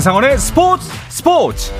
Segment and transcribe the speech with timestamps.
[0.00, 1.72] 한상원의 스포츠 스포츠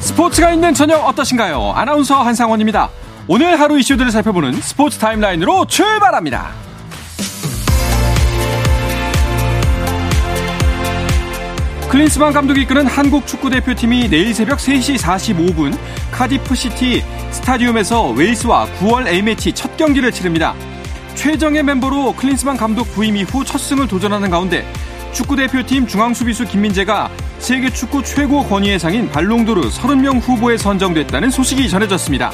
[0.00, 1.70] 스포츠가 있는 저녁 어떠신가요?
[1.76, 2.88] 아나운서 한상원입니다.
[3.28, 6.50] 오늘 하루 이슈들을 살펴보는 스포츠 타임라인으로 출발합니다.
[11.90, 15.78] 클린스만 감독이 이끄는 한국 축구 대표팀이 내일 새벽 3시 45분
[16.10, 20.56] 카디프 시티 스타디움에서 웨일스와 9월 A매치 첫 경기를 치릅니다.
[21.14, 24.66] 최정예 멤버로 클린스만 감독 부임 이후 첫 승을 도전하는 가운데
[25.12, 31.68] 축구 대표팀 중앙 수비수 김민재가 세계 축구 최고 권위의 상인 발롱도르 30명 후보에 선정됐다는 소식이
[31.68, 32.30] 전해졌습니다.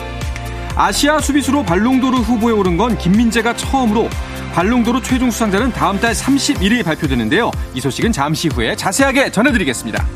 [0.77, 4.09] 아시아 수비수로 발롱도르 후보에 오른 건 김민재가 처음으로
[4.55, 7.51] 발롱도르 최종 수상자는 다음 달 31일 발표되는데요.
[7.75, 10.07] 이 소식은 잠시 후에 자세하게 전해드리겠습니다.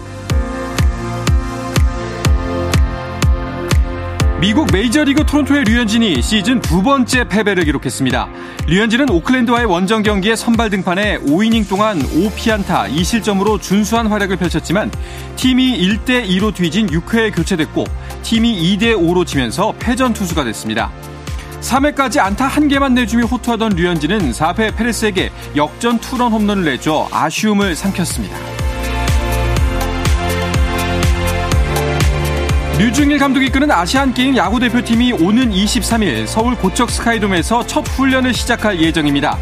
[4.42, 8.28] 미국 메이저리그 토론토의 류현진이 시즌 두 번째 패배를 기록했습니다.
[8.66, 14.90] 류현진은 오클랜드와의 원정 경기에 선발 등판해 5이닝 동안 5피안타 2실점으로 준수한 활약을 펼쳤지만
[15.36, 17.84] 팀이 1대2로 뒤진 6회에 교체됐고
[18.24, 20.90] 팀이 2대5로 지면서 패전 투수가 됐습니다.
[21.60, 28.61] 3회까지 안타 한 개만 내주며 호투하던 류현진은 4회 페레스에게 역전 투런 홈런을 내줘 아쉬움을 삼켰습니다.
[32.78, 39.38] 류중일 감독이 이끄는 아시안게임 야구대표팀이 오는 23일 서울 고척 스카이돔에서 첫 훈련을 시작할 예정입니다.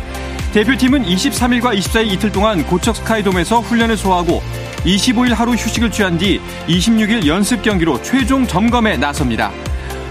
[0.52, 4.42] 대표팀은 23일과 24일 이틀 동안 고척 스카이돔에서 훈련을 소화하고
[4.84, 9.52] 25일 하루 휴식을 취한 뒤 26일 연습 경기로 최종 점검에 나섭니다.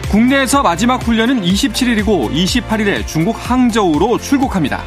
[0.09, 4.81] 국내에서 마지막 훈련은 27일이고 28일에 중국 항저우로 출국합니다.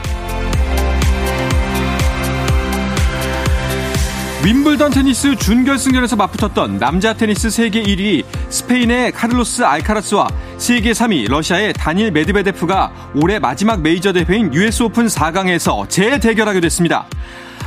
[4.45, 10.27] 윈블던 테니스 준결승전에서 맞붙었던 남자 테니스 세계 1위 스페인의 카를로스 알카라스와
[10.59, 17.07] 세계 3위 러시아의 다닐 메드베데프가 올해 마지막 메이저 대회인 US 오픈 4강에서 재대결하게 됐습니다.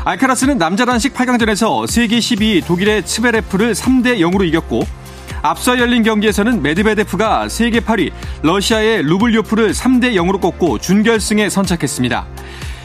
[0.04, 4.84] 알카라스는 남자 단식 8강전에서 세계 12위 독일의 츠베레프를 3대 0으로 이겼고
[5.44, 12.26] 앞서 열린 경기에서는 메드베데프가 세계 8위 러시아의 루블요프를 3대 0으로 꺾고 준결승에 선착했습니다.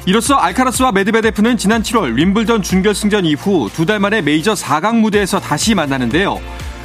[0.06, 5.74] 이로써 알카라스와 메드베데프는 지난 7월 윈블던 준결승전 이후 두 달 만에 메이저 4강 무대에서 다시
[5.74, 6.40] 만나는데요.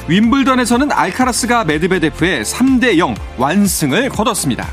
[0.07, 4.67] 윈블던에서는 알카라스가 메드베데프의 3대 0 완승을 거뒀습니다.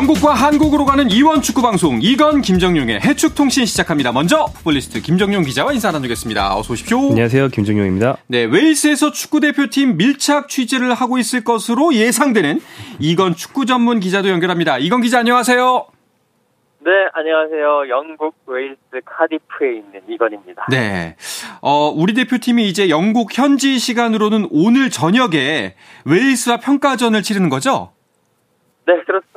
[0.00, 4.12] 영국과 한국으로 가는 이원 축구 방송 이건 김정용의 해축 통신 시작합니다.
[4.12, 6.56] 먼저 풋볼리스트 김정용 기자와 인사 나누겠습니다.
[6.56, 7.10] 어서 오십시오.
[7.10, 7.48] 안녕하세요.
[7.48, 8.16] 김정용입니다.
[8.26, 12.60] 네, 웨일스에서 축구 대표팀 밀착 취재를 하고 있을 것으로 예상되는
[12.98, 14.78] 이건 축구 전문 기자도 연결합니다.
[14.78, 15.86] 이건 기자 안녕하세요.
[16.78, 17.90] 네, 안녕하세요.
[17.90, 20.64] 영국 웨일스 카디프에 있는 이건입니다.
[20.70, 21.16] 네.
[21.60, 25.74] 어, 우리 대표팀이 이제 영국 현지 시간으로는 오늘 저녁에
[26.06, 27.92] 웨일스와 평가전을 치르는 거죠?
[28.86, 29.29] 네, 그렇습니다.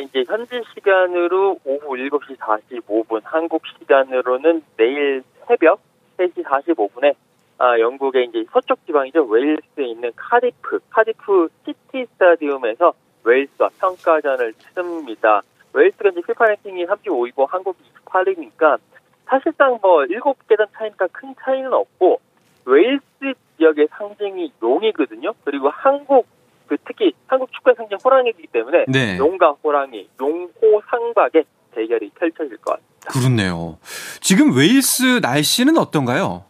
[0.00, 5.80] 이제 현지 시간으로 오후 7시 45분, 한국 시간으로는 내일 새벽
[6.18, 7.14] 3시 45분에
[7.58, 9.24] 아, 영국의 이제 서쪽 지방이죠.
[9.24, 12.92] 웨일스에 있는 카디프, 카디프 시티 스타디움에서
[13.22, 15.42] 웨일스와 평가전을 치릅니다.
[15.72, 18.78] 웨일스가 이제 피파 랭킹이 35위고 한국이 28위니까
[19.26, 22.20] 사실상 뭐 7계단 차이니까 큰 차이는 없고
[22.64, 25.32] 웨일스 지역의 상징이 용이거든요.
[25.44, 26.26] 그리고 한국
[26.66, 29.18] 그 특히 한국 축구의 상징 호랑이이기 때문에 네.
[29.18, 33.10] 용과 호랑이, 용호 상박의 대결이 펼쳐질 것 같습니다.
[33.10, 33.78] 그렇네요.
[34.20, 36.44] 지금 웨일스 날씨는 어떤가요?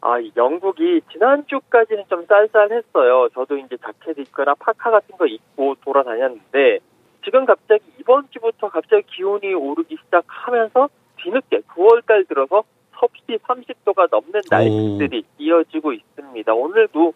[0.00, 3.30] 아, 영국이 지난주까지는 좀 쌀쌀했어요.
[3.32, 6.80] 저도 이제 자켓 입거나 파카 같은 거 입고 돌아다녔는데
[7.24, 12.64] 지금 갑자기 이번 주부터 갑자기 기온이 오르기 시작하면서 뒤늦게 9월달 들어서
[13.00, 15.42] 섭씨 30도가 넘는 날씨들이 오.
[15.42, 16.52] 이어지고 있습니다.
[16.52, 17.14] 오늘도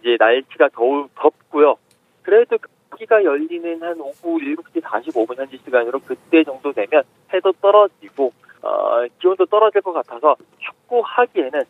[0.00, 1.76] 이제 날씨가 더우 덥고요.
[2.22, 2.58] 그래도
[2.90, 7.02] 경기가 열리는 한 오후 7시 45분 현지 시간으로 그때 정도 되면
[7.32, 11.62] 해도 떨어지고 어, 기온도 떨어질 것 같아서 축구하기에는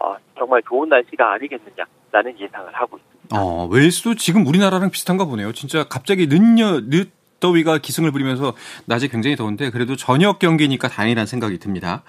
[0.00, 3.40] 어, 정말 좋은 날씨가 아니겠느냐라는 예상을 하고 있습니다.
[3.40, 5.52] 어, 웨일스도 지금 우리나라랑 비슷한가 보네요.
[5.52, 7.10] 진짜 갑자기 늦녀 늦
[7.40, 8.54] 더위가 기승을 부리면서
[8.86, 12.02] 낮에 굉장히 더운데 그래도 저녁 경기니까 다행이라는 생각이 듭니다.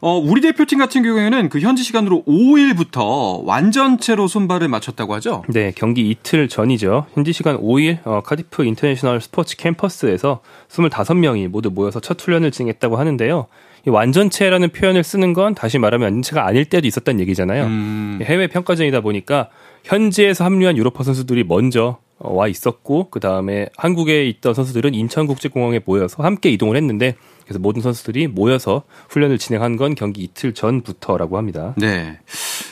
[0.00, 5.44] 어, 우리 대표팀 같은 경우에는 그 현지 시간으로 5일부터 완전체로 손발을 맞췄다고 하죠?
[5.48, 7.06] 네, 경기 이틀 전이죠.
[7.14, 13.46] 현지 시간 5일 어, 카디프 인터내셔널 스포츠 캠퍼스에서 25명이 모두 모여서 첫 훈련을 진행했다고 하는데요.
[13.86, 17.64] 이 완전체라는 표현을 쓰는 건 다시 말하면 완전체가 아닐 때도 있었다는 얘기잖아요.
[17.64, 18.18] 음.
[18.22, 19.48] 해외 평가전이다 보니까
[19.84, 26.22] 현지에서 합류한 유럽파 선수들이 먼저 어, 와 있었고 그 다음에 한국에 있던 선수들은 인천국제공항에 모여서
[26.22, 31.74] 함께 이동을 했는데 그래서 모든 선수들이 모여서 훈련을 진행한 건 경기 이틀 전부터라고 합니다.
[31.78, 32.18] 네.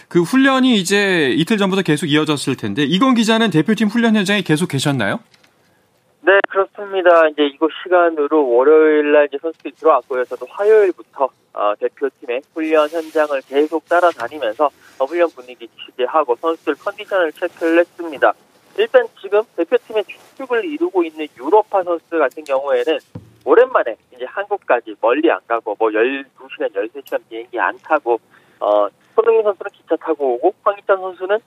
[0.09, 5.21] 그 훈련이 이제 이틀 전부터 계속 이어졌을 텐데 이건 기자는 대표팀 훈련 현장에 계속 계셨나요?
[6.21, 7.29] 네, 그렇습니다.
[7.29, 10.25] 이제 이곳 시간으로 월요일 날 이제 선수들이 들어왔고요.
[10.25, 14.69] 저도 화요일부터 어, 대표팀의 훈련 현장을 계속 따라다니면서
[14.99, 18.33] 어, 훈련 분위기 취재하고 선수들 컨디션을 체크를 했습니다.
[18.79, 22.99] 일단 지금 대표팀의 주축을 이루고 있는 유로파 선수들 같은 경우에는
[23.45, 28.21] 오랜만에 이제 한국까지 멀리 안 가고 뭐 12시간, 13시간 비행기 안 타고
[28.61, 31.39] 어, 손흥민 선수는 기차 타고 오고 황희찬 선수는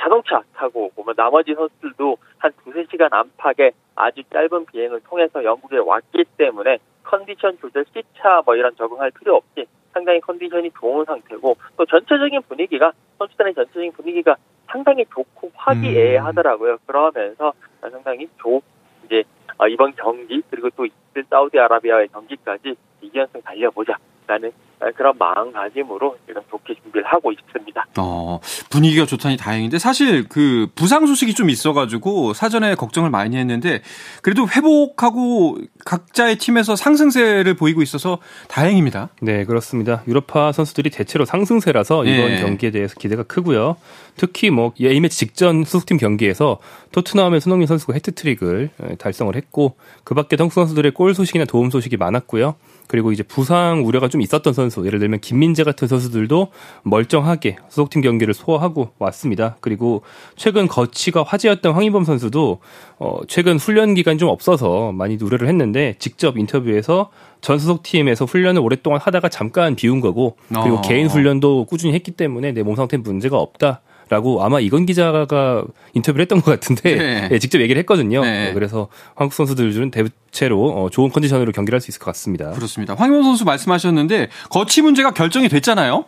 [0.00, 5.78] 자동차 타고 오고 뭐 나머지 선수들도 한 두세 시간 안팎의 아주 짧은 비행을 통해서 영국에
[5.78, 11.86] 왔기 때문에 컨디션 조절, 시차 뭐 이런 적응할 필요 없이 상당히 컨디션이 좋은 상태고 또
[11.86, 14.36] 전체적인 분위기가 선수단의 전체적인 분위기가
[14.66, 16.78] 상당히 좋고 화기애애하더라고요.
[16.86, 18.60] 그러면서 상당히 좋
[19.04, 19.24] 이제
[19.56, 23.96] 어, 이번 경기 그리고 또 이틀 사우디아라비아의 경기까지 이연승 달려보자
[24.28, 24.52] 라는
[24.94, 27.86] 그런 마음가짐으로 지금 좋게 준비를 하고 있습니다.
[27.98, 28.38] 어,
[28.70, 33.80] 분위기가 좋다니 다행인데 사실 그 부상 소식이 좀 있어가지고 사전에 걱정을 많이 했는데
[34.22, 39.08] 그래도 회복하고 각자의 팀에서 상승세를 보이고 있어서 다행입니다.
[39.22, 40.02] 네, 그렇습니다.
[40.06, 42.40] 유로파 선수들이 대체로 상승세라서 이번 네.
[42.40, 43.76] 경기에 대해서 기대가 크고요.
[44.16, 46.58] 특히 뭐 A매치 직전 소속팀 경기에서
[46.92, 52.54] 토트넘의 손흥민 선수가 헤트트릭을 달성을 했고 그 밖에 덩크 선수들의 골 소식이나 도움 소식이 많았고요.
[52.88, 56.48] 그리고 이제 부상 우려가 좀 있었던 선수, 예를 들면 김민재 같은 선수들도
[56.82, 59.56] 멀쩡하게 소속팀 경기를 소화하고 왔습니다.
[59.60, 60.02] 그리고
[60.36, 62.58] 최근 거치가 화제였던 황인범 선수도
[62.98, 69.00] 어 최근 훈련 기간이 좀 없어서 많이 우려를 했는데 직접 인터뷰에서 전 소속팀에서 훈련을 오랫동안
[69.00, 70.80] 하다가 잠깐 비운 거고 그리고 어.
[70.82, 73.82] 개인 훈련도 꾸준히 했기 때문에 내 몸 상태에 문제가 없다.
[74.08, 75.64] 라고 아마 이건 기자가
[75.94, 77.28] 인터뷰를 했던 것 같은데 네.
[77.28, 78.22] 네, 직접 얘기를 했거든요.
[78.22, 78.52] 네.
[78.54, 82.50] 그래서 한국 선수들은 대체로 어, 좋은 컨디션으로 경기를 할 수 있을 것 같습니다.
[82.52, 82.94] 그렇습니다.
[82.94, 86.04] 황인범 선수 말씀하셨는데 거치 문제가 결정이 됐잖아요.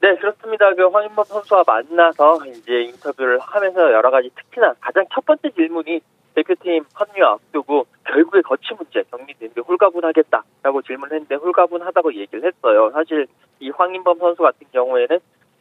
[0.00, 0.74] 네, 그렇습니다.
[0.74, 6.00] 그 황인범 선수와 만나서 이제 인터뷰를 하면서 여러 가지 특히나 가장 첫 번째 질문이
[6.34, 12.90] 대표팀 합류 앞두고 결국에 거치 문제 정리되는데 홀가분하겠다라고 질문을 했는데 홀가분하다고 얘기를 했어요.
[12.94, 13.26] 사실
[13.58, 15.18] 이 황인범 선수 같은 경우에는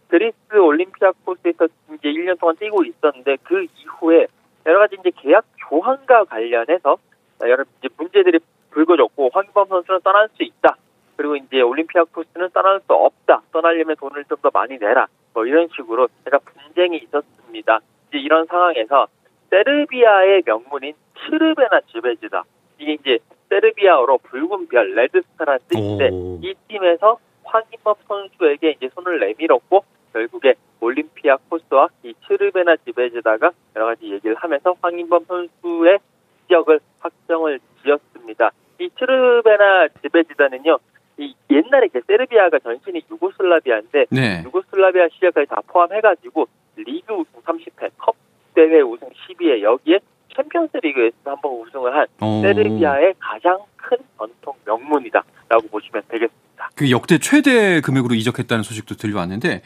[0.09, 4.27] 그리스 올림피아코스에서 이제 1년 동안 뛰고 있었는데 그 이후에
[4.65, 6.97] 여러 가지 이제 계약 조항과 관련해서
[7.44, 8.39] 여러 이제 문제들이
[8.71, 10.75] 불거졌고 황인범 선수는 떠날 수 있다.
[11.15, 13.41] 그리고 이제 올림피아코스는 떠날 수 없다.
[13.51, 15.07] 떠나려면 돈을 좀 더 많이 내라.
[15.33, 17.79] 뭐 이런 식으로 제가 분쟁이 있었습니다.
[18.09, 19.07] 이제 이런 상황에서
[19.50, 22.44] 세르비아의 명문인 츠르베나 지베즈다.
[22.79, 23.19] 이게 이제
[23.50, 26.39] 세르비아어로 붉은 별, 레드스타라는 뜻인데 오.
[26.41, 29.83] 이 팀에서 황인범 선수에게 이제 손을 내밀었고
[30.19, 36.00] 결국에 올림피아코스와 이 츠르베나 즈베즈다가 여러 가지 얘기를 하면서 황인범 선수의
[36.47, 38.51] 이적을 확정을 지었습니다.
[38.80, 40.79] 이 츠르베나 즈베즈다는요,
[41.18, 44.44] 이 옛날에 세르비아가 전신이 유고슬라비아인데 네.
[44.45, 48.16] 유고슬라비아 시절까지 다 포함해가지고 리그 우승 30회, 컵
[48.54, 50.00] 대회 우승 12회 여기에
[50.36, 52.42] 챔피언스 리그에서 한번 우승을 한 오.
[52.42, 56.69] 세르비아의 가장 큰 전통 명문이다라고 보시면 되겠습니다.
[56.75, 59.62] 그 역대 최대 금액으로 이적했다는 소식도 들려왔는데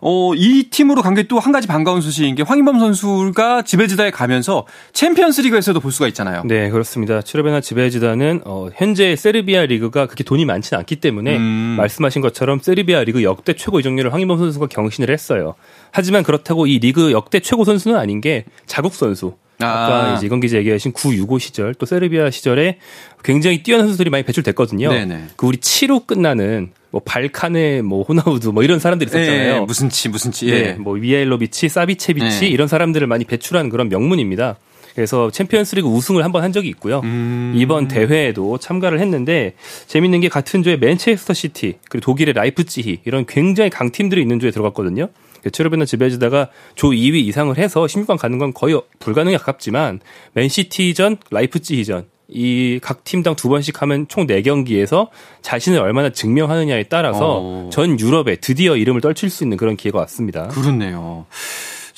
[0.00, 4.66] 어, 이 팀으로 간 게 또 한 가지 반가운 소식인 게 황인범 선수가 즈베즈다에 가면서
[4.92, 6.42] 챔피언스 리그에서도 볼 수가 있잖아요.
[6.44, 7.22] 네, 그렇습니다.
[7.22, 11.74] 츠르베나 즈베즈다는 어, 현재 세르비아 리그가 그렇게 돈이 많지는 않기 때문에 음.
[11.78, 15.54] 말씀하신 것처럼 세르비아 리그 역대 최고 이적료를 황인범 선수가 경신을 했어요.
[15.90, 19.34] 하지만 그렇다고 이 리그 역대 최고 선수는 아닌 게 자국 선수.
[19.60, 20.14] 아까 아.
[20.16, 22.78] 이제 이건 기자 얘기하신 구유고 시절 또 세르비아 시절에
[23.24, 24.90] 굉장히 뛰어난 선수들이 많이 배출됐거든요.
[24.90, 25.24] 네네.
[25.36, 29.54] 그 우리 치로 끝나는 뭐 발칸의 뭐 호나우드 뭐 이런 사람들이 있었잖아요.
[29.54, 30.48] 네, 무슨 치 무슨 치.
[30.48, 30.62] 예.
[30.62, 32.46] 네, 뭐 위엘로비치, 사비체비치 네.
[32.48, 34.56] 이런 사람들을 많이 배출한 그런 명문입니다.
[34.94, 37.00] 그래서 챔피언스리그 우승을 한 번 한 적이 있고요.
[37.04, 37.52] 음.
[37.56, 39.54] 이번 대회에도 참가를 했는데
[39.86, 45.08] 재밌는 게 같은 조에 맨체스터 시티 그리고 독일의 라이프치히 이런 굉장히 강팀들이 있는 조에 들어갔거든요.
[45.50, 50.00] 츠르베나 즈베즈다가 조 2위 이상을 해서 16강 가는 건 거의 불가능에 가깝지만
[50.34, 55.08] 맨시티전, 라이프치히전 이 각 팀당 두 번씩 하면 총 4경기에서
[55.40, 57.70] 자신을 얼마나 증명하느냐에 따라서 어.
[57.72, 60.48] 전 유럽에 드디어 이름을 떨칠 수 있는 그런 기회가 왔습니다.
[60.48, 61.24] 그렇네요.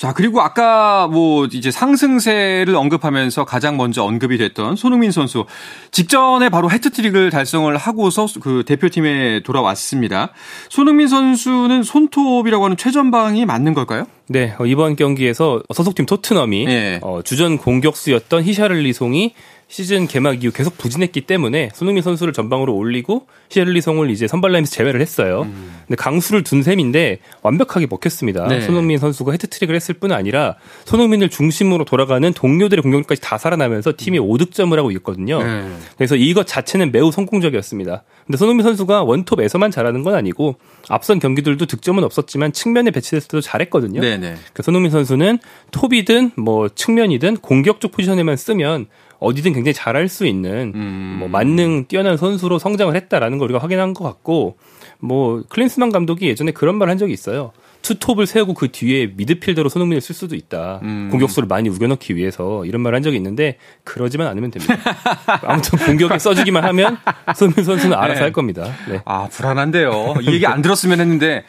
[0.01, 5.45] 자, 그리고 아까 뭐 이제 상승세를 언급하면서 가장 먼저 언급이 됐던 손흥민 선수.
[5.91, 10.31] 직전에 바로 해트트릭을 달성을 하고서 그 대표팀에 돌아왔습니다.
[10.69, 14.07] 손흥민 선수는 손톱이라고 하는 최전방이 맞는 걸까요?
[14.27, 16.99] 네, 어, 이번 경기에서 소속팀 토트넘이 네.
[17.03, 19.35] 어, 주전 공격수였던 히샤를리송이
[19.71, 24.99] 시즌 개막 이후 계속 부진했기 때문에 손흥민 선수를 전방으로 올리고 시엘리송을 이제 선발 라인에서 제외를
[24.99, 25.43] 했어요.
[25.43, 25.71] 음.
[25.87, 28.47] 근데 강수를 둔 셈인데 완벽하게 먹혔습니다.
[28.47, 28.59] 네.
[28.59, 34.25] 손흥민 선수가 헤트트릭을 했을 뿐 아니라 손흥민을 중심으로 돌아가는 동료들의 공격까지 다 살아나면서 팀이 음.
[34.25, 35.41] 5득점을 하고 있거든요.
[35.41, 35.71] 네.
[35.95, 38.03] 그래서 이것 자체는 매우 성공적이었습니다.
[38.25, 40.57] 근데 손흥민 선수가 원톱에서만 잘하는 건 아니고
[40.91, 44.01] 앞선 경기들도 득점은 없었지만 측면에 배치됐을 때도 잘했거든요.
[44.01, 44.19] 네네.
[44.19, 45.39] 그러니까 손흥민 선수는
[45.71, 48.87] 톱이든 뭐 측면이든 공격적 포지션에만 쓰면
[49.19, 51.17] 어디든 굉장히 잘할 수 있는 음.
[51.19, 54.57] 뭐 만능 뛰어난 선수로 성장을 했다라는 걸 우리가 확인한 것 같고
[54.99, 57.53] 뭐 클린스만 감독이 예전에 그런 말 한 적이 있어요.
[57.81, 60.79] 투톱을 세우고 그 뒤에 미드필더로 손흥민을 쓸 수도 있다.
[60.83, 61.09] 음.
[61.11, 64.75] 공격수를 많이 우겨넣기 위해서 이런 말한 적이 있는데 그러지만 않으면 됩니다.
[65.43, 66.97] 아무튼 공격에 써주기만 하면
[67.35, 68.21] 손흥민 선수는 알아서 네.
[68.21, 68.65] 할 겁니다.
[68.87, 69.01] 네.
[69.05, 70.15] 아 불안한데요.
[70.21, 71.43] 이 얘기 안 들었으면 했는데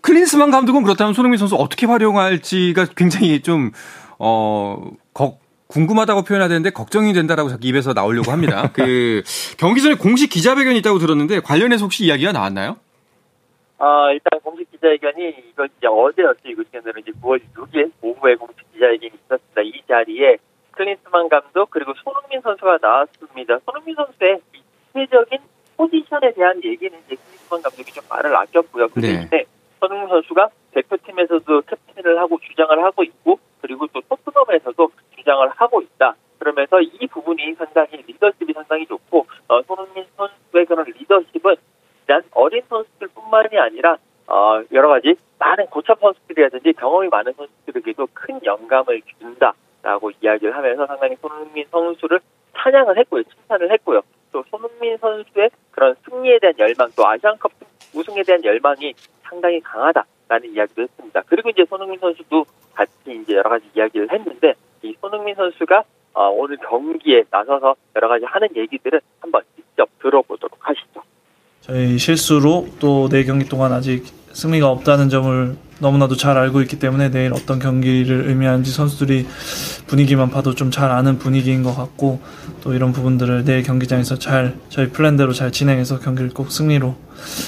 [0.00, 3.72] 클린스만 감독은 그렇다면 손흥민 선수 어떻게 활용할지가 굉장히 좀
[4.18, 5.38] 어, 거,
[5.68, 8.70] 궁금하다고 표현해야 되는데 걱정이 된다라고 자기 입에서 나오려고 합니다.
[8.74, 9.22] 그
[9.58, 12.76] 경기 전에 공식 기자회견이 있다고 들었는데 관련해서 혹시 이야기가 나왔나요?
[13.78, 16.48] 아 일단 공식 기자회견이 이건 이제 어제였죠.
[16.48, 19.62] 이거 시간으로 이제 9월 6일 오후에 공식 기자회견이 있었습니다.
[19.62, 20.36] 이 자리에
[20.72, 23.58] 클린스만 감독 그리고 손흥민 선수가 나왔습니다.
[23.66, 24.40] 손흥민 선수의
[24.92, 25.38] 구체적인
[25.76, 28.88] 포지션에 대한 얘기는 이제 클린스만 감독이 좀 말을 아꼈고요.
[28.88, 29.18] 그 네.
[29.18, 29.44] 대신에
[29.80, 36.14] 손흥민 선수가 대표팀에서도 캡틴을 하고 주장을 하고 있고 그리고 또 토트넘에서도 주장을 하고 있다.
[36.38, 41.56] 그러면서 이 부분이 상당히 리더십이 상당히 좋고 어, 손흥민 선수의 그런 리더십은
[42.00, 49.00] 일단 어린 선수들뿐만이 아니라 어, 여러 가지 많은 고참 선수들이라든지 경험이 많은 선수들에게도 큰 영감을
[49.18, 52.20] 준다라고 이야기를 하면서 상당히 손흥민 선수를
[52.56, 54.02] 찬양을 했고요, 칭찬을 했고요.
[54.30, 57.52] 또 손흥민 선수의 그런 승리에 대한 열망, 또 아시안컵
[57.94, 58.92] 우승에 대한 열망이
[59.22, 61.22] 상당히 강하다라는 이야기도 했습니다.
[61.26, 62.44] 그리고 이제 손흥민 선수도
[62.74, 68.24] 같이 이제 여러 가지 이야기를 했는데 이 손흥민 선수가 어, 오늘 경기에 나서서 여러 가지
[68.26, 70.47] 하는 얘기들을 한번 직접 들어보도록.
[71.68, 77.10] 저희 실수로 또 네 경기 동안 아직 승리가 없다는 점을 너무나도 잘 알고 있기 때문에
[77.10, 79.26] 내일 어떤 경기를 의미하는지 선수들이
[79.86, 82.20] 분위기만 봐도 좀 잘 아는 분위기인 것 같고
[82.62, 86.94] 또 이런 부분들을 내일 경기장에서 잘 저희 플랜대로 잘 진행해서 경기를 꼭 승리로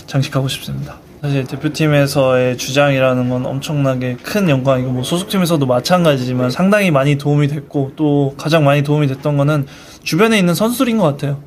[0.07, 0.99] 장식하고 싶습니다.
[1.23, 8.35] 사실 대표팀에서의 주장이라는 건 엄청나게 큰 영광이고 뭐 소속팀에서도 마찬가지지만 상당히 많이 도움이 됐고 또
[8.39, 9.67] 가장 많이 도움이 됐던 거는
[10.03, 11.43] 주변에 있는 선수들인 것 같아요.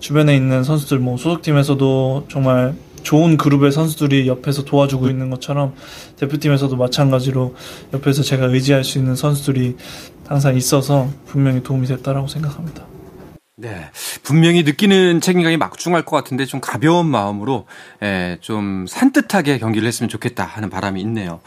[0.00, 5.74] 주변에 있는 선수들 뭐 소속팀에서도 정말 좋은 그룹의 선수들이 옆에서 도와주고 있는 것처럼
[6.16, 7.54] 대표팀에서도 마찬가지로
[7.94, 9.76] 옆에서 제가 의지할 수 있는 선수들이
[10.26, 12.89] 항상 있어서 분명히 도움이 됐다라고 생각합니다.
[13.60, 13.90] 네.
[14.22, 17.66] 분명히 느끼는 책임감이 막중할 것 같은데 좀 가벼운 마음으로
[18.02, 21.40] 예, 좀 산뜻하게 경기를 했으면 좋겠다 하는 바람이 있네요.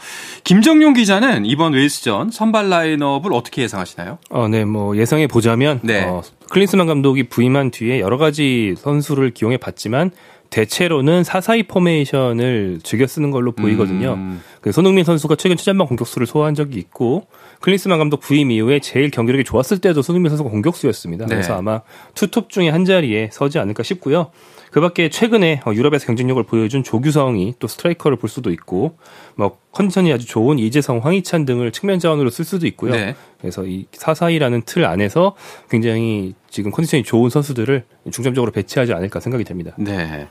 [0.44, 4.18] 김정용 기자는 이번 웨일스전 선발 라인업을 어떻게 예상하시나요?
[4.30, 4.64] 어, 네.
[4.64, 6.04] 뭐 예상해 보자면 네.
[6.04, 10.12] 어, 클린스만 감독이 부임한 뒤에 여러 가지 선수를 기용해 봤지만
[10.54, 14.12] 대체로는 사사이 포메이션을 즐겨 쓰는 걸로 보이거든요.
[14.12, 14.40] 음.
[14.60, 17.26] 그 손흥민 선수가 최근 최전방 공격수를 소화한 적이 있고
[17.60, 21.26] 클린스만 감독 부임 이후에 제일 경기력이 좋았을 때도 손흥민 선수가 공격수였습니다.
[21.26, 21.34] 네.
[21.34, 21.80] 그래서 아마
[22.14, 24.30] 투톱 중에 한 자리에 서지 않을까 싶고요.
[24.70, 28.96] 그 밖에 최근에 어, 유럽에서 경쟁력을 보여준 조규성이 또 스트라이커를 볼 수도 있고,
[29.36, 32.92] 뭐 컨디션이 아주 좋은 이재성, 황희찬 등을 측면 자원으로 쓸 수도 있고요.
[32.92, 33.14] 네.
[33.44, 35.36] 그래서 이 사사이라는 틀 안에서
[35.68, 39.72] 굉장히 지금 컨디션이 좋은 선수들을 중점적으로 배치하지 않을까 생각이 됩니다.
[39.76, 40.28] 네.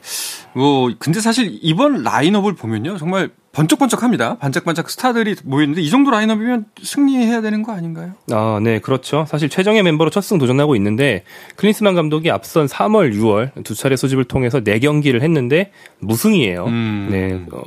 [0.55, 4.39] 뭐 근데 사실 이번 라인업을 보면요, 정말 번쩍번쩍합니다.
[4.39, 8.13] 반짝반짝 스타들이 모였는데 이 정도 라인업이면 승리해야 되는 거 아닌가요?
[8.31, 9.25] 아, 네, 그렇죠.
[9.27, 11.23] 사실 최정예 멤버로 첫승 도전하고 있는데
[11.57, 16.65] 클린스만 감독이 앞선 3월, 6월 두 차례 소집을 통해서 4경기를 했는데 무승이에요.
[16.65, 17.09] 음.
[17.11, 17.45] 네.
[17.51, 17.61] 어,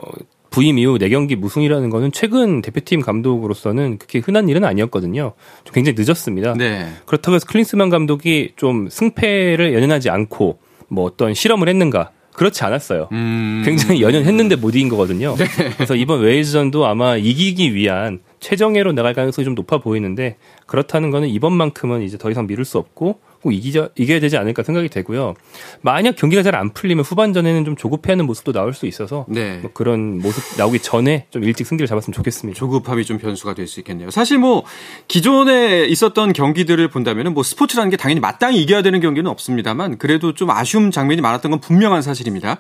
[0.50, 5.33] 부임 이후 4경기 무승이라는 거는 최근 대표팀 감독으로서는 그렇게 흔한 일은 아니었거든요.
[5.65, 6.55] 좀 굉장히 늦었습니다.
[6.55, 6.88] 네.
[7.05, 13.09] 그렇다고 해서 클린스만 감독이 좀 승패를 연연하지 않고 뭐 어떤 실험을 했는가 그렇지 않았어요.
[13.12, 13.62] 음...
[13.65, 15.35] 굉장히 연연했는데 못 이긴 거거든요.
[15.37, 15.47] 네.
[15.75, 20.37] 그래서 이번 웨일즈전도 아마 이기기 위한 최정예로 나갈 가능성이 좀 높아 보이는데
[20.67, 24.88] 그렇다는 거는 이번만큼은 이제 더 이상 미룰 수 없고 꼭 이기자, 이겨야 되지 않을까 생각이
[24.88, 25.35] 되고요.
[25.83, 29.59] 만약 경기가 잘 안 풀리면 후반전에는 좀 조급해하는 모습도 나올 수 있어서 네.
[29.59, 32.59] 뭐 그런 모습 나오기 전에 좀 일찍 승기를 잡았으면 좋겠습니다.
[32.59, 34.11] 조급함이 좀 변수가 될 수 있겠네요.
[34.11, 34.65] 사실 뭐
[35.07, 40.50] 기존에 있었던 경기들을 본다면은 뭐 스포츠라는 게 당연히 마땅히 이겨야 되는 경기는 없습니다만 그래도 좀
[40.50, 42.59] 아쉬운 장면이 많았던 건 분명한 사실입니다.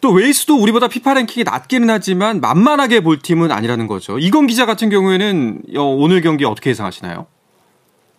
[0.00, 4.18] 또 웨일스도 우리보다 피파 랭킹이 낮기는 하지만 만만하게 볼 팀은 아니라는 거죠.
[4.18, 7.26] 이건 기자 같은 경우에는 어, 오늘 경기 어떻게 예상하시나요?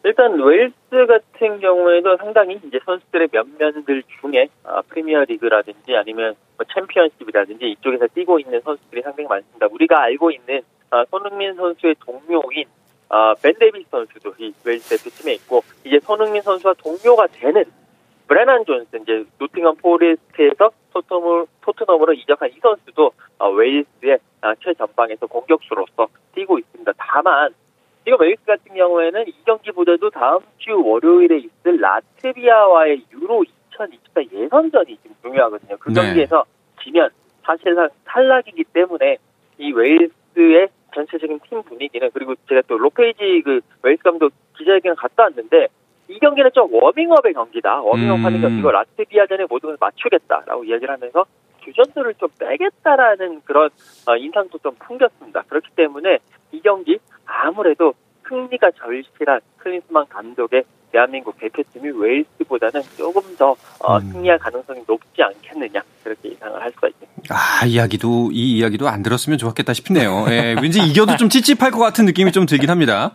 [0.04, 0.74] 일단 웨일스
[1.08, 8.40] 같은 경우에도 상당히 이제 선수들의 면면들 중에 아, 프리미어 리그라든지 아니면 뭐 챔피언십이라든지 이쪽에서 뛰고
[8.40, 9.68] 있는 선수들이 상당히 많습니다.
[9.70, 12.66] 우리가 알고 있는 아, 손흥민 선수의 동료인
[13.10, 17.66] 어, 벤 데이비스 선수도 이 웨일스 대표팀에 있고 이제 손흥민 선수와 동료가 되는
[18.28, 26.08] 브레난 존슨 이제 노팅엄 포레스트에서 토트넘, 토트넘으로 이적한 이 선수도 어, 웨일스의 어, 최전방에서 공격수로서
[26.34, 26.92] 뛰고 있습니다.
[26.98, 27.54] 다만
[28.04, 33.44] 지금 웨일스 같은 경우에는 이 경기보다도 다음 주 월요일에 있을 라트비아와의 유로
[33.74, 35.78] 2024 예선전이 지금 중요하거든요.
[35.80, 36.02] 그 네.
[36.02, 36.44] 경기에서
[36.84, 37.10] 지면
[37.44, 39.18] 사실상 탈락이기 때문에
[39.60, 45.24] 이 웨일스의 전체적인 팀 분위기는 그리고 제가 또 롭 페이지 그 웨일스 감독 기자회견 갔다
[45.24, 45.68] 왔는데
[46.10, 47.82] 이 경기는 좀 워밍업의 경기다.
[47.82, 48.26] 워밍업 음.
[48.26, 51.26] 하는 경기고 라트비아전에 모든 걸 맞추겠다라고 이야기를 하면서
[51.64, 53.70] 주전들을 좀 빼겠다라는 그런
[54.08, 55.44] 어, 인상도 좀 풍겼습니다.
[55.44, 56.18] 그렇기 때문에
[56.52, 57.00] 이 경기
[57.72, 57.94] 아무래도
[58.28, 64.12] 승리가 절실한 클린스만 감독의 대한민국 대표팀이 웨일스보다는 조금 더 어, 음.
[64.12, 67.34] 승리할 가능성이 높지 않겠느냐 그렇게 예상을 할 수가 있습니다.
[67.34, 70.26] 아, 이야기도, 이 이야기도 안 들었으면 좋았겠다 싶네요.
[70.30, 73.14] 예, 왠지 이겨도 좀 찝찝할 것 같은 느낌이 좀 들긴 합니다.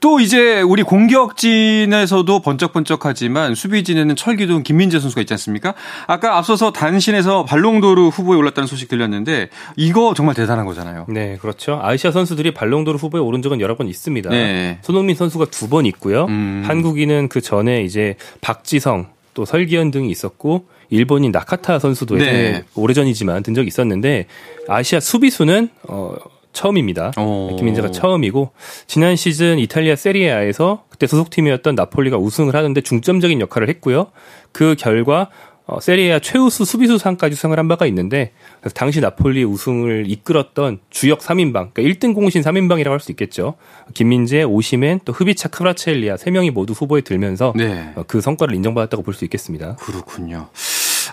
[0.00, 5.74] 또 이제 우리 공격진에서도 번쩍번쩍하지만 수비진에는 철기둥 김민재 선수가 있지 않습니까?
[6.06, 11.04] 아까 앞서서 단신에서 발롱도르 후보에 올랐다는 소식 들렸는데 이거 정말 대단한 거잖아요.
[11.10, 11.78] 네, 그렇죠.
[11.82, 14.30] 아시아 선수들이 발롱도르 후보에 오른 적은 여러 번 있습니다.
[14.30, 14.78] 네.
[14.82, 16.24] 손흥민 선수가 두 번 있고요.
[16.24, 16.64] 음.
[16.66, 22.64] 한국인은 그 전에 이제 박지성 또 설기현 등이 있었고 일본인 나카타 선수도 네.
[22.74, 24.26] 오래전이지만 든 적이 있었는데
[24.66, 26.16] 아시아 수비수는 어
[26.52, 27.12] 처음입니다.
[27.18, 27.56] 오.
[27.56, 28.50] 김민재가 처음이고
[28.86, 34.08] 지난 시즌 이탈리아 세리에아에서 그때 소속팀이었던 나폴리가 우승을 하는데 중점적인 역할을 했고요.
[34.52, 35.28] 그 결과
[35.66, 41.72] 어, 세리에아 최우수 수비수상까지 수상을 한 바가 있는데 그래서 당시 나폴리 우승을 이끌었던 주역 3인방,
[41.72, 43.54] 그러니까 1등 공신 3인방이라고 할 수 있겠죠.
[43.94, 47.92] 김민재, 오시멘, 또 흐비차 크브라첼리아 세 명이 모두 후보에 들면서 네.
[47.94, 49.76] 어, 그 성과를 인정받았다고 볼 수 있겠습니다.
[49.76, 50.48] 그렇군요.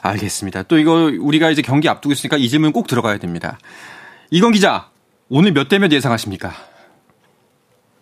[0.02, 0.64] 알겠습니다.
[0.64, 3.60] 또 이거 우리가 이제 경기 앞두고 있으니까 이 질문 꼭 들어가야 됩니다.
[4.32, 4.90] 이건 기자,
[5.30, 6.52] 오늘 몇 대 몇 예상하십니까?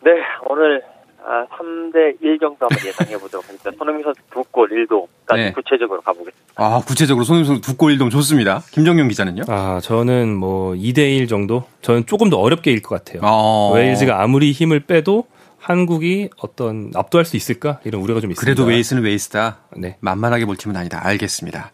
[0.04, 0.12] 네,
[0.48, 0.82] 오늘
[1.28, 3.72] 아, 3대 1 정도 한번 예상해 보도록 하겠습니다.
[3.80, 5.52] 손흥민 선수 2골 1도까지 네.
[5.54, 6.54] 구체적으로 가보겠습니다.
[6.56, 8.62] 아, 구체적으로 손흥민 선수 두골 1돔 좋습니다.
[8.72, 9.44] 김정용 기자는요?
[9.48, 11.64] 아, 저는 뭐 2대 1 정도?
[11.82, 13.22] 저는 조금 더 어렵게 일 것 같아요.
[13.24, 13.72] 어.
[13.74, 15.26] 웨일즈가 아무리 힘을 빼도
[15.58, 17.80] 한국이 어떤 압도할 수 있을까?
[17.86, 18.40] 이런 우려가 좀 있습니다.
[18.46, 19.58] 그래도 웨일스는 웨일스다.
[19.78, 19.98] 네.
[20.02, 21.04] 만만하게 볼 팀은 아니다.
[21.04, 21.72] 알겠습니다.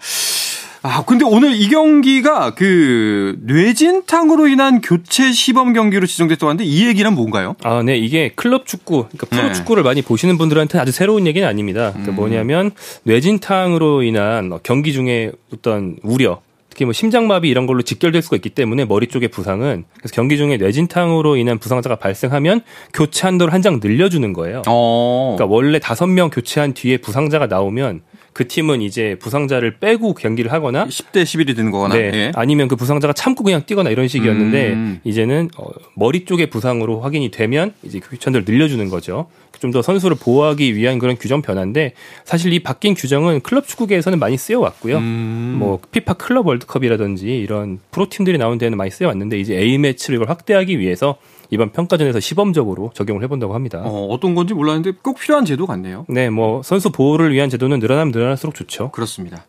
[0.84, 7.14] 아, 근데 오늘 이 경기가 그 뇌진탕으로 인한 교체 시범 경기로 지정됐다고 하는데 이 얘기는
[7.14, 7.56] 뭔가요?
[7.64, 7.98] 아, 네.
[7.98, 9.54] 이게 클럽 축구, 그러니까 프로 네.
[9.54, 11.94] 축구를 많이 보시는 분들한테는 아주 새로운 얘기는 아닙니다.
[11.98, 12.04] 음.
[12.04, 12.72] 그 뭐냐면
[13.04, 16.42] 뇌진탕으로 인한 경기 중에 어떤 우려,
[16.72, 20.58] 특히 뭐 심장마비 이런 걸로 직결될 수가 있기 때문에 머리 쪽의 부상은 그래서 경기 중에
[20.58, 22.62] 뇌진탕으로 인한 부상자가 발생하면
[22.94, 24.64] 교체 한도를 한 장 늘려주는 거예요.
[24.68, 25.36] 어.
[25.38, 28.02] 그러니까 원래 다섯 명 교체한 뒤에 부상자가 나오면
[28.42, 31.94] 그 팀은 이제 부상자를 빼고 경기를 하거나 10대 11이 되는 거거나.
[31.94, 32.12] 네.
[32.12, 32.32] 예.
[32.34, 35.00] 아니면 그 부상자가 참고 그냥 뛰거나 이런 식이었는데 음.
[35.04, 39.28] 이제는 어, 머리 쪽의 부상으로 확인이 되면 이제 그 교체한도를 늘려주는 거죠.
[39.60, 41.94] 좀 더 선수를 보호하기 위한 그런 규정 변화인데
[42.26, 44.98] 사실 이 바뀐 규정은 클럽 축구계에서는 많이 쓰여왔고요.
[44.98, 45.58] 음.
[45.60, 50.30] 뭐 피파 클럽 월드컵이라든지 이런 프로 팀들이 나온 데는 많이 쓰여왔는데 이제 A 매치를 이걸
[50.30, 51.18] 확대하기 위해서
[51.52, 53.82] 이번 평가전에서 시범적으로 적용을 해본다고 합니다.
[53.84, 56.06] 어, 어떤 건지 몰랐는데 꼭 필요한 제도 같네요.
[56.08, 58.90] 네, 뭐 선수 보호를 위한 제도는 늘어나면 늘어날수록 좋죠.
[58.92, 59.46] 그렇습니다.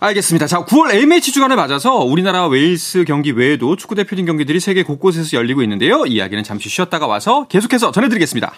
[0.00, 0.48] 알겠습니다.
[0.48, 5.62] 자, 9월 A매치 주간을 맞아서 우리나라 웨일스 경기 외에도 축구 대표팀 경기들이 세계 곳곳에서 열리고
[5.62, 6.04] 있는데요.
[6.06, 8.52] 이야기는 잠시 쉬었다가 와서 계속해서 전해드리겠습니다.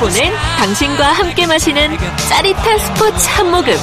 [0.00, 1.90] 보낸 당신과 함께 마시는
[2.30, 3.74] 짜릿한 스포츠 한 모금.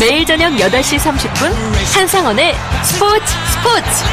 [0.00, 1.52] 매일 저녁 8시 30분
[1.94, 4.04] 한상원의 스포츠 스포츠.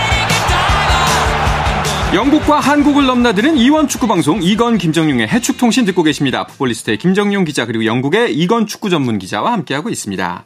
[2.13, 6.45] 영국과 한국을 넘나드는 이원 축구 방송 이건 김정용의 해축 통신 듣고 계십니다.
[6.45, 10.45] 풋볼리스트의 김정용 기자 그리고 영국의 이건 축구 전문 기자와 함께하고 있습니다.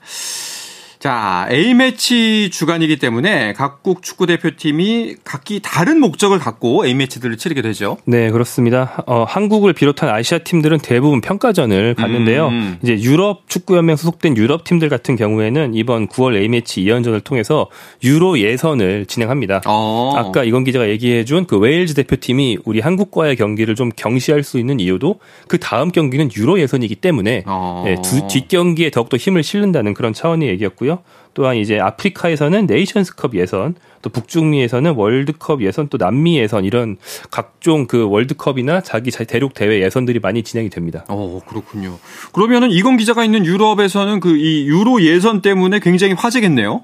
[1.01, 7.97] 자, A매치 주간이기 때문에 각국 축구 대표팀이 각기 다른 목적을 갖고 A매치들을 치르게 되죠.
[8.05, 9.03] 네, 그렇습니다.
[9.07, 12.47] 어, 한국을 비롯한 아시아 팀들은 대부분 평가전을 갔는데요.
[12.47, 12.77] 음.
[12.81, 17.67] 이제 유럽 축구연맹 소속된 유럽 팀들 같은 경우에는 이번 9월 A매치 2연전을 통해서
[18.03, 19.63] 유로 예선을 진행합니다.
[19.65, 20.13] 어.
[20.15, 24.79] 아까 이건 기자가 얘기해 준 그 웨일즈 대표팀이 우리 한국과의 경기를 좀 경시할 수 있는
[24.79, 27.83] 이유도 그 다음 경기는 유로 예선이기 때문에 어.
[27.87, 30.90] 예, 두, 뒷경기에 더욱더 힘을 실는다는 그런 차원의 얘기였고요.
[31.33, 36.97] 또한 이제 아프리카에서는 네이션스컵 예선, 또 북중미에서는 월드컵 예선, 또 남미 예선 이런
[37.29, 41.05] 각종 그 월드컵이나 자기 자- 대륙 대회 예선들이 많이 진행이 됩니다.
[41.07, 41.97] 어, 그렇군요.
[42.33, 46.83] 그러면은 이건 기자가 있는 유럽에서는 그 이 유로 예선 때문에 굉장히 화제겠네요.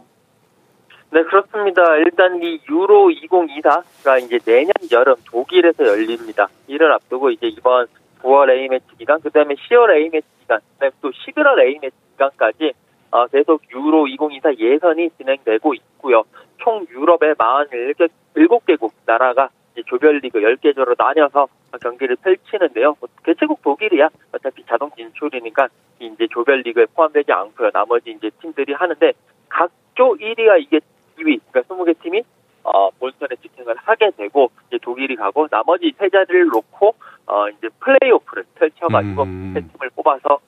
[1.11, 1.81] 네, 그렇습니다.
[1.97, 6.47] 일단 이 유로 2024가 이제 내년 여름 독일에서 열립니다.
[6.67, 7.87] 이를 앞두고 이제 이번
[8.21, 12.86] 9월 A매치 기간, 그 다음에 10월 A매치 기간, 그 다음에 또 11월 A매치 기간까지 어,
[13.31, 16.23] 계속 유로 2024 예선이 진행되고 있고요.
[16.57, 19.49] 총 유럽의 47개국 나라가
[19.85, 21.47] 조별리그 10개조로 나뉘어서
[21.81, 22.95] 경기를 펼치는데요.
[22.99, 25.67] 뭐 개최국 독일이야 어차피 자동 진출이니까
[25.99, 27.71] 이제 조별리그에 포함되지 않고요.
[27.71, 29.13] 나머지 이제 팀들이 하는데
[29.49, 30.79] 각조 1위와 이게
[31.17, 32.23] 2위, 그러니까 20개 팀이
[32.63, 36.95] 어, 본선에 직행을 하게 되고 이제 독일이 가고 나머지 세 자리를 놓고
[37.27, 39.51] 어, 이제 플레이오프를 펼쳐가지고 음.
[39.53, 40.46] 세 팀을 뽑아서 총 24개 팀이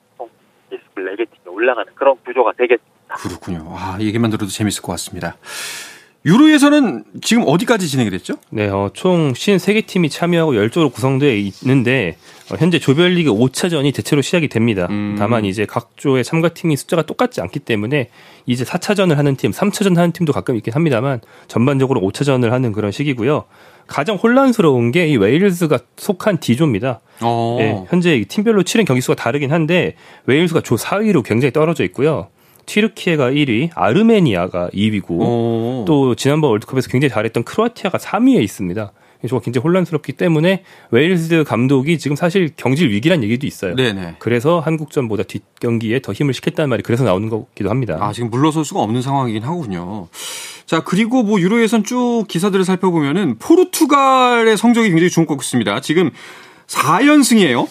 [1.59, 3.15] 올라가는 그런 구조가 되겠습니다.
[3.15, 3.73] 그렇군요.
[3.75, 5.37] 아, 얘기만 들어도 재밌을 것 같습니다.
[6.25, 8.35] 유로에서는 지금 어디까지 진행이 됐죠?
[8.49, 12.17] 네, 어, 총 53개 팀이 참여하고 10조로 구성되어 있는데
[12.51, 14.87] 어, 현재 조별리그 5차전이 대체로 시작이 됩니다.
[14.89, 15.15] 음.
[15.17, 18.09] 다만 이제 각 조의 참가팀이 숫자가 똑같지 않기 때문에
[18.45, 23.45] 이제 4차전을 하는 팀, 3차전 하는 팀도 가끔 있긴 합니다만 전반적으로 5차전을 하는 그런 시기고요.
[23.89, 27.01] 가장 혼란스러운 게 이 웨일즈가 속한 D조입니다.
[27.21, 27.57] 어.
[27.59, 32.27] 예, 현재 이 팀별로 치른 경기 수가 다르긴 한데 웨일즈가 조 4위로 굉장히 떨어져 있고요.
[32.65, 35.85] 튀르키예가 1위, 아르메니아가 2위고 어.
[35.87, 38.91] 또 지난번 월드컵에서 굉장히 잘했던 크로아티아가 3위에 있습니다.
[39.27, 43.75] 조가 굉장히 혼란스럽기 때문에 웨일즈 감독이 지금 사실 경질 위기란 얘기도 있어요.
[43.75, 44.15] 네네.
[44.19, 47.97] 그래서 한국전보다 뒷경기에 더 힘을 실겠다는 말이 그래서 나오는 거기도 합니다.
[47.99, 50.07] 아, 지금 물러설 수가 없는 상황이긴 하군요.
[50.65, 55.81] 자, 그리고 뭐 유로에선 쭉 기사들을 살펴보면은 포르투갈의 성적이 굉장히 좋은 것 같습니다.
[55.81, 56.11] 지금
[56.67, 57.67] 4연승이에요.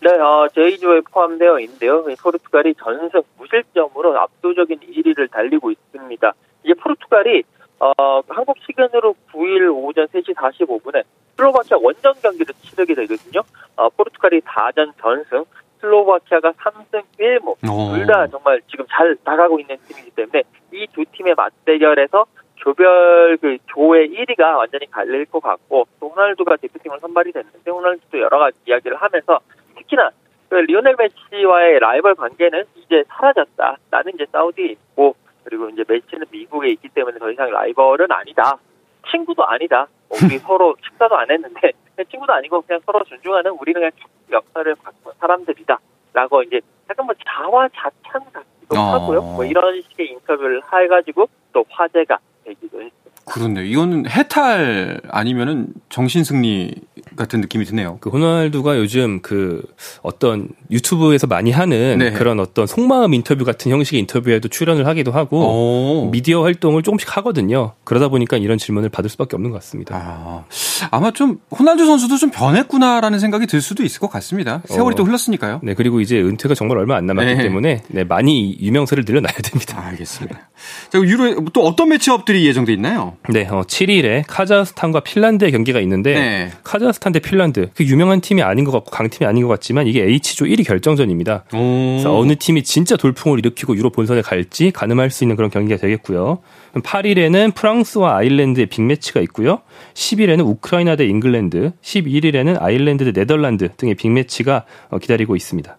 [0.00, 2.04] 네, 어, 제2조에 포함되어 있는데요.
[2.08, 6.32] 이 포르투갈이 전승 무실점으로 압도적인 1위를 달리고 있습니다.
[6.64, 7.42] 이제 포르투갈이
[7.80, 7.92] 어,
[8.28, 11.02] 한국 시간으로 9일 오전 3시 45분에
[11.36, 13.42] 슬로바키아 원정 경기를 치르게 되거든요.
[13.76, 15.44] 어, 포르투갈이 다전 전승,
[15.80, 17.50] 슬로바키아가 3승 1무.
[17.70, 17.94] 어.
[17.96, 24.08] 둘다 정말 지금 잘 나가고 있는 팀이기 때문에 이 두 팀의 맞대결에서 조별 그 조의
[24.10, 29.38] 1위가 완전히 갈릴 것 같고 또 호날두가 대표팀을 선발이 됐는데 호날두도 여러 가지 이야기를 하면서
[29.76, 30.10] 특히나
[30.48, 33.76] 그 리오넬 메시와의 라이벌 관계는 이제 사라졌다.
[33.90, 35.14] 나는 이제 사우디에 있고
[35.48, 38.58] 그리고 이제 메시는 미국에 있기 때문에 더 이상 라이벌은 아니다.
[39.10, 39.86] 친구도 아니다.
[40.08, 41.72] 뭐 우리 서로 식사도 안 했는데
[42.10, 43.90] 친구도 아니고 그냥 서로 존중하는 우리 그냥
[44.30, 45.78] 역사를 바꾼 사람들이다.
[46.12, 48.80] 라고 이제 약간 뭐 자화자찬 같기도 어.
[48.92, 49.22] 하고요.
[49.22, 52.97] 뭐 이런 식의 인터뷰를 해가지고 또 화제가 되기도 했습니다.
[53.28, 53.64] 그렇네요.
[53.64, 56.74] 이거는 해탈 아니면은 정신승리
[57.16, 57.98] 같은 느낌이 드네요.
[58.00, 59.62] 그 호날두가 요즘 그
[60.02, 62.10] 어떤 유튜브에서 많이 하는 네.
[62.12, 66.10] 그런 어떤 속마음 인터뷰 같은 형식의 인터뷰에도 출연을 하기도 하고 오.
[66.10, 67.72] 미디어 활동을 조금씩 하거든요.
[67.84, 69.96] 그러다 보니까 이런 질문을 받을 수밖에 없는 것 같습니다.
[69.96, 70.44] 아,
[70.90, 74.62] 아마 좀 호날두 선수도 좀 변했구나라는 생각이 들 수도 있을 것 같습니다.
[74.66, 74.96] 세월이 어.
[74.96, 75.60] 또 흘렀으니까요.
[75.62, 77.42] 네, 그리고 이제 은퇴가 정말 얼마 안 남았기 네.
[77.42, 79.82] 때문에 네, 많이 유명세를 늘려놔야 됩니다.
[79.86, 80.50] 알겠습니다.
[80.90, 83.16] 자, 유로에 또 어떤 매치업들이 예정돼 있나요?
[83.30, 86.50] 네, 어, 7일에 카자흐스탄과 핀란드의 경기가 있는데 네.
[86.64, 90.46] 카자흐스탄 대 핀란드 그 유명한 팀이 아닌 것 같고 강팀이 아닌 것 같지만 이게 H조
[90.46, 91.44] 1위 결정전입니다.
[91.50, 96.38] 그래서 어느 팀이 진짜 돌풍을 일으키고 유로 본선에 갈지 가늠할 수 있는 그런 경기가 되겠고요.
[96.74, 99.60] 8일에는 프랑스와 아일랜드의 빅매치가 있고요.
[99.94, 105.76] 10일에는 우크라이나 대 잉글랜드, 11일에는 아일랜드 대 네덜란드 등의 빅매치가 어, 기다리고 있습니다.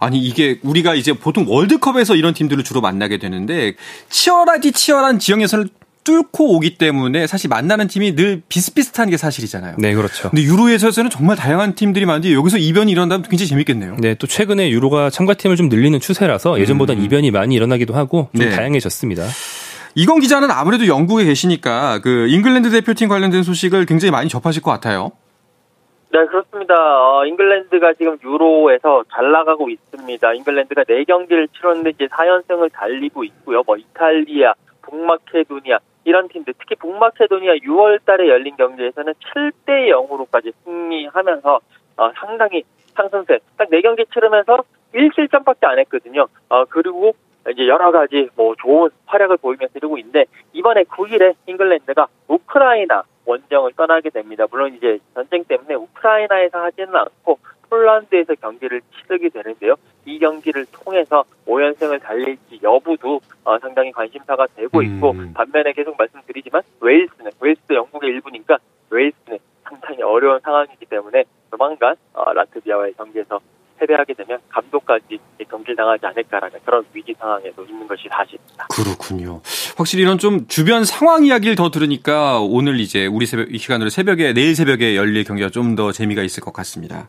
[0.00, 3.74] 아니 이게 우리가 이제 보통 월드컵에서 이런 팀들을 주로 만나게 되는데
[4.08, 5.68] 치열하디 치열한 예선을
[6.08, 9.76] 뚫고 오기 때문에 사실 만나는 팀이 늘 비슷비슷한 게 사실이잖아요.
[9.78, 10.30] 네, 그렇죠.
[10.30, 13.96] 근데 유로에서는 정말 다양한 팀들이 많은데 여기서 이변이 일어난다면 굉장히 재밌겠네요.
[13.98, 17.04] 네, 또 최근에 유로가 참가팀을 좀 늘리는 추세라서 예전보다 음.
[17.04, 18.56] 이변이 많이 일어나기도 하고 좀 네.
[18.56, 19.22] 다양해졌습니다.
[19.96, 25.12] 이건 기자는 아무래도 영국에 계시니까 그 잉글랜드 대표팀 관련된 소식을 굉장히 많이 접하실 것 같아요.
[26.10, 26.74] 네, 그렇습니다.
[26.74, 30.32] 어, 잉글랜드가 지금 유로에서 잘 나가고 있습니다.
[30.32, 33.62] 잉글랜드가 4경기를 치렀는데 이제 4연승을 달리고 있고요.
[33.66, 41.60] 뭐 이탈리아, 북마케도니아 이런 팀들, 특히 북마케도니아 6월 달에 열린 경기에서는 7대 0으로까지 승리하면서
[41.98, 42.62] 어, 상당히
[42.94, 43.38] 상승세.
[43.56, 46.26] 딱 4경기 치르면서 1실점밖에 안 했거든요.
[46.48, 47.12] 어, 그리고
[47.50, 54.10] 이제 여러 가지 뭐 좋은 활약을 보이면서 이러고 있는데 이번에 9일에 잉글랜드가 우크라이나 원정을 떠나게
[54.10, 54.46] 됩니다.
[54.50, 57.38] 물론 이제 전쟁 때문에 우크라이나에서 하지는 않고
[57.70, 59.74] 폴란드에서 경기를 치르게 되는데요.
[60.06, 65.32] 이 경기를 통해서 5연승을 달릴지 여부도 어, 상당히 관심사가 되고 있고 음.
[65.34, 68.58] 반면에 계속 말씀드리지만 웨일스는 웨일스도 영국의 일부니까
[68.90, 73.38] 웨일스는 상당히 어려운 상황이기 때문에 조만간 어, 라트비아와의 경기에서
[73.78, 78.66] 패배하게 되면 감독까지 경질 당하지 않을까라는 그런 위기 상황에도 있는 것이 사실입니다.
[78.74, 79.40] 그렇군요.
[79.76, 84.32] 확실히 이런 좀 주변 상황 이야기를 더 들으니까 오늘 이제 우리 새벽, 이 시간으로 새벽에,
[84.32, 87.08] 내일 새벽에 열릴 경기가 좀 더 재미가 있을 것 같습니다.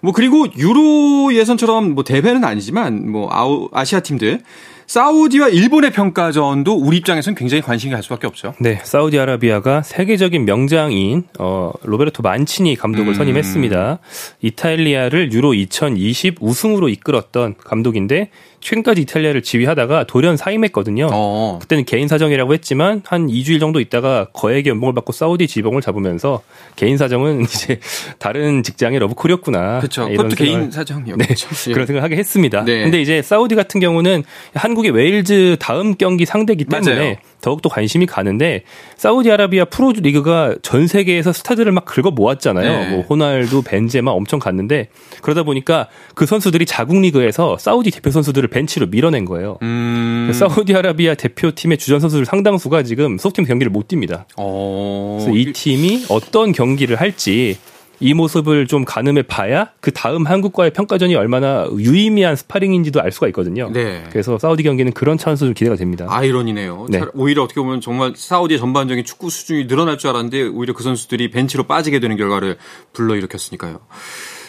[0.00, 4.40] 뭐 그리고 유로 예선처럼 뭐 대회는 아니지만 뭐 아우, 아시아 팀들
[4.88, 8.54] 사우디와 일본의 평가전도 우리 입장에서는 굉장히 관심이 갈 수밖에 없죠.
[8.58, 13.14] 네, 사우디아라비아가 세계적인 명장인 어, 로베르토 만치니 감독을 음.
[13.14, 13.98] 선임했습니다.
[14.40, 21.08] 이탈리아를 유로 2020 우승으로 이끌었던 감독인데 최근까지 이탈리아를 지휘하다가 돌연 사임했거든요.
[21.12, 21.58] 어.
[21.60, 26.42] 그때는 개인 사정이라고 했지만 한 2주일 정도 있다가 거액의 연봉을 받고 사우디 지휘봉을 잡으면서
[26.76, 27.78] 개인 사정은 이제
[28.18, 29.78] 다른 직장의 러브콜이었구나.
[29.78, 30.08] 그렇죠.
[30.08, 31.16] 그것도 개인 생각을 사정이었죠.
[31.16, 32.64] 네, 그런 생각을 하게 했습니다.
[32.64, 32.82] 네.
[32.82, 34.24] 근데 이제 사우디 같은 경우는
[34.54, 37.16] 한국 의 웨일즈 다음 경기 상대이기 때문에 맞아요.
[37.40, 38.64] 더욱더 관심이 가는데
[38.96, 42.70] 사우디아라비아 프로 리그가 전 세계에서 스타들을 막 긁어 모았잖아요.
[42.70, 42.90] 네.
[42.90, 44.88] 뭐 호날두, 벤제마 엄청 갔는데
[45.22, 49.58] 그러다 보니까 그 선수들이 자국 리그에서 사우디 대표 선수들을 벤치로 밀어낸 거예요.
[49.62, 50.30] 음.
[50.34, 54.24] 사우디아라비아 대표팀의 주전 선수들 상당수가 지금 소속팀 경기를 못 뜁니다.
[54.36, 55.18] 어.
[55.20, 57.56] 그래서 이 팀이 어떤 경기를 할지
[58.00, 63.70] 이 모습을 좀 가늠해 봐야 그 다음 한국과의 평가전이 얼마나 유의미한 스파링인지도 알 수가 있거든요.
[63.72, 64.04] 네.
[64.10, 66.06] 그래서 사우디 경기는 그런 차원에서 좀 기대가 됩니다.
[66.08, 66.86] 아이러니네요.
[66.90, 67.00] 네.
[67.00, 71.30] 차- 오히려 어떻게 보면 정말 사우디의 전반적인 축구 수준이 늘어날 줄 알았는데 오히려 그 선수들이
[71.30, 72.56] 벤치로 빠지게 되는 결과를
[72.92, 73.80] 불러일으켰으니까요.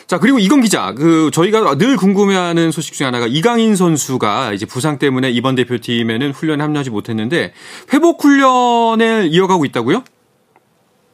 [0.07, 4.97] 자, 그리고 이건 기자, 그, 저희가 늘 궁금해하는 소식 중에 하나가 이강인 선수가 이제 부상
[4.97, 7.53] 때문에 이번 대표팀에는 훈련에 합류하지 못했는데
[7.93, 10.03] 회복 훈련을 이어가고 있다고요?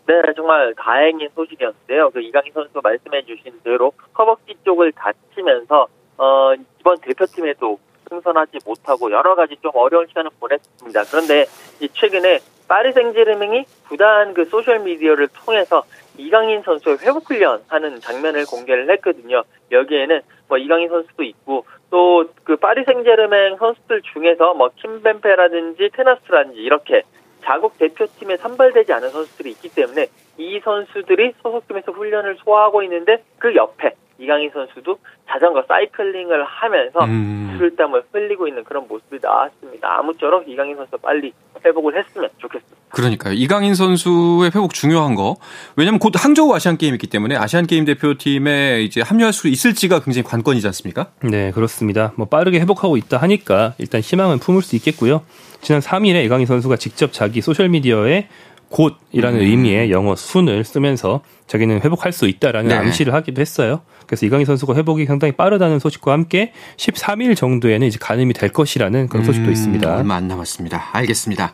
[0.08, 2.12] 네, 정말 다행인 소식이었는데요.
[2.12, 5.88] 그 이강인 선수 말씀해주신 대로 허벅지 쪽을 다치면서
[6.18, 11.04] 어, 이번 대표팀에도 승선하지 못하고 여러 가지 좀 어려운 시간을 보냈습니다.
[11.10, 11.46] 그런데
[11.80, 15.84] 이 최근에 파리 생제르맹이 구단 그 소셜 미디어를 통해서
[16.18, 19.44] 이강인 선수의 회복 훈련하는 장면을 공개를 했거든요.
[19.72, 27.02] 여기에는 뭐 이강인 선수도 있고 또 그 파리 생제르맹 선수들 중에서 뭐 킴펨베라든지 테나스라든지 이렇게
[27.46, 33.96] 자국 대표팀에 선발되지 않은 선수들이 있기 때문에 이 선수들이 소속팀에서 훈련을 소화하고 있는데 그 옆에
[34.18, 34.98] 이강인 선수도
[35.30, 37.56] 자전거 사이클링을 하면서 음.
[37.58, 40.00] 구슬땀을 흘리고 있는 그런 모습이 나왔습니다.
[40.00, 42.76] 아무쪼록 이강인 선수 빨리 회복을 했으면 좋겠습니다.
[42.90, 43.34] 그러니까요.
[43.34, 45.36] 이강인 선수의 회복 중요한 거.
[45.76, 50.24] 왜냐면 곧 항저우 아시안 게임이 있기 때문에 아시안 게임 대표팀에 이제 합류할 수 있을지가 굉장히
[50.24, 51.08] 관건이지 않습니까?
[51.22, 52.14] 네, 그렇습니다.
[52.16, 55.24] 뭐 빠르게 회복하고 있다 하니까 일단 희망은 품을 수 있겠고요.
[55.62, 58.30] 지난 3일에 이강인 선수가 직접 자기 소셜 미디어에
[58.70, 59.46] 곧이라는 음.
[59.46, 62.76] 의미의 영어 soon을 쓰면서 자기는 회복할 수 있다라는 네.
[62.76, 63.82] 암시를 하기도 했어요.
[64.08, 69.26] 그래서 이강인 선수가 회복이 상당히 빠르다는 소식과 함께 13일 정도에는 이제 가늠이 될 것이라는 그런
[69.26, 69.98] 소식도 음, 있습니다.
[69.98, 70.90] 얼마 안 남았습니다.
[70.94, 71.54] 알겠습니다.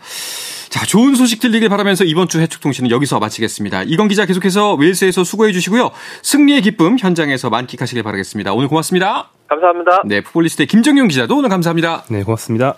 [0.69, 3.83] 자, 좋은 소식 들리길 바라면서 이번 주 해축통신은 여기서 마치겠습니다.
[3.83, 5.91] 이건 기자 계속해서 웨일스에서 수고해 주시고요.
[6.23, 8.53] 승리의 기쁨 현장에서 만끽하시길 바라겠습니다.
[8.53, 9.31] 오늘 고맙습니다.
[9.47, 10.03] 감사합니다.
[10.05, 12.03] 네, 풋볼리스트의 김정용 기자도 오늘 감사합니다.
[12.09, 12.77] 네, 고맙습니다.